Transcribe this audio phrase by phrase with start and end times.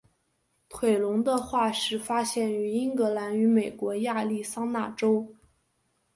[0.67, 5.31] 腿龙的化石发现于英格兰与美国亚利桑那州。